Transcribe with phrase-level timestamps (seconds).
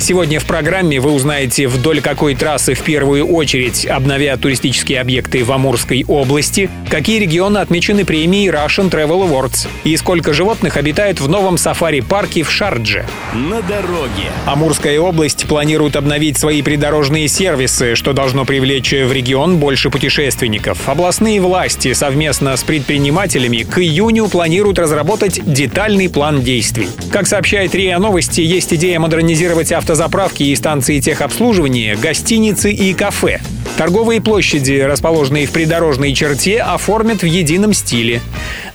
[0.00, 5.50] Сегодня в программе вы узнаете, вдоль какой трассы в первую очередь обновят туристические объекты в
[5.50, 11.58] Амурской области, какие регионы отмечены премией Russian Travel Awards и сколько животных обитает в новом
[11.58, 13.06] сафари-парке в Шардже.
[13.34, 14.30] На дороге.
[14.46, 20.88] Амурская область планирует обновить свои придорожные сервисы, что должно привлечь в регион больше путешественников.
[20.88, 26.88] Областные власти совместно с предпринимателями к июню планируют разработать детальный план действий.
[27.10, 33.40] Как сообщает РИА Новости, есть идея модернизировать авто автозаправки и станции техобслуживания, гостиницы и кафе.
[33.78, 38.20] Торговые площади, расположенные в придорожной черте, оформят в едином стиле.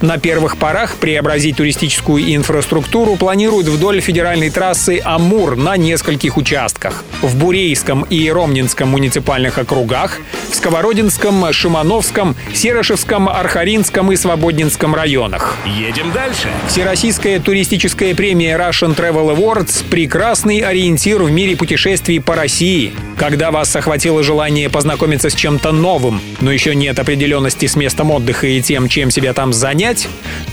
[0.04, 7.06] На первых порах преобразить туристическую инфраструктуру планируют вдоль федеральной трассы Амур на нескольких участках.
[7.22, 10.20] В Бурейском и Ромнинском муниципальных округах,
[10.52, 15.56] в Сковородинском, Шимановском, Серошевском, Архаринском и Свободнинском районах.
[15.66, 16.50] Едем дальше.
[16.68, 22.92] Всероссийская туристическая премия Russian Travel Awards– прекрасный ориентир в мире путешествий по России.
[23.16, 28.48] Когда вас охватило желание познакомиться с чем-то новым, но еще нет определенности с местом отдыха
[28.48, 29.93] и тем, чем себя там занять,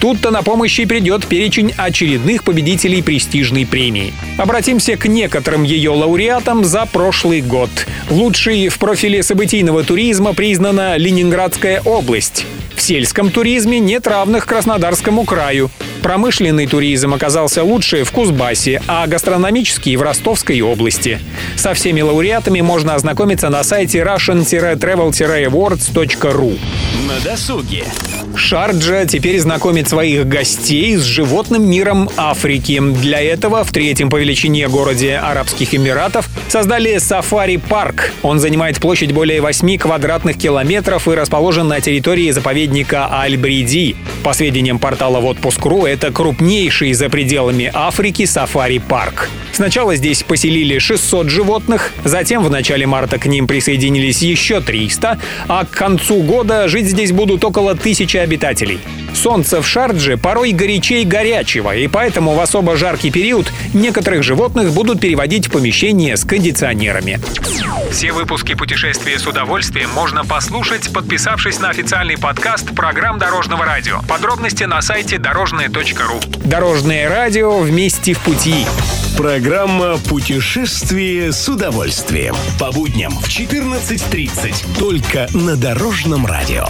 [0.01, 4.13] тут-то на помощь и придет перечень очередных победителей престижной премии.
[4.39, 7.71] Обратимся к некоторым ее лауреатам за прошлый год.
[8.11, 12.47] Лучшей в профиле событийного туризма признана Ленинградская область.
[12.75, 15.71] В сельском туризме нет равных Краснодарскому краю.
[16.03, 21.21] Промышленный туризм оказался лучше в Кузбассе, а гастрономический в Ростовской области.
[21.57, 26.59] Со всеми лауреатами можно ознакомиться на сайте russian-travel-awards.ru.
[27.07, 27.85] На досуге.
[28.35, 32.81] Шарджа теперь знакомит своих гостей с животным миром Африки.
[32.81, 38.13] Для этого в третьем по величине городе Арабских Эмиратов создали сафари-парк.
[38.23, 43.97] Он занимает площадь более 8 квадратных километров и расположен на территории заповедника Аль-Бриди.
[44.23, 49.29] По сведениям портала «Отпуск.ру», это крупнейший за пределами Африки сафари-парк.
[49.53, 55.19] Сначала здесь поселили 600 животных, затем в начале марта к ним присоединились еще 300,
[55.49, 58.79] а к концу года жить здесь будут около тысячи обитателей.
[59.13, 65.01] Солнце в Шардже порой горячей горячего, и поэтому в особо жаркий период некоторых животных будут
[65.01, 67.19] переводить в помещение с кондиционерами.
[67.91, 74.01] Все выпуски «Путешествия с удовольствием» можно послушать, подписавшись на официальный подкаст программ Дорожного радио.
[74.09, 76.21] Подробности на сайте дорожное.ру.
[76.45, 78.65] Дорожное радио вместе в пути.
[79.17, 82.37] Программа «Путешествие с удовольствием».
[82.61, 84.79] По будням в 14.30.
[84.79, 86.69] Только на Дорожном радио.